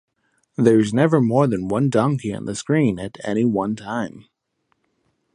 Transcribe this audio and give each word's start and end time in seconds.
There 0.55 0.79
is 0.79 0.95
never 0.95 1.21
more 1.21 1.45
than 1.45 1.67
one 1.67 1.91
donkey 1.91 2.33
on 2.33 2.45
the 2.45 2.55
screen 2.55 2.97
at 2.97 3.19
any 3.23 3.45
one 3.45 3.75
time. 3.75 4.25